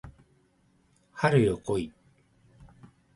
[1.11, 1.93] 春よ来い